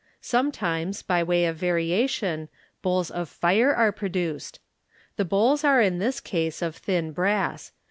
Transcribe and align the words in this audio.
Sometimes, 0.19 1.03
by 1.03 1.21
way 1.21 1.45
of 1.45 1.57
variation, 1.57 2.49
bowls 2.81 3.11
of 3.11 3.29
fire 3.29 3.71
are 3.71 3.91
produced. 3.91 4.57
Tht 5.19 5.29
bowls 5.29 5.63
are 5.63 5.79
in 5.79 5.99
this 5.99 6.19
case 6.19 6.63
of 6.63 6.75
thin 6.75 7.11
brass. 7.11 7.71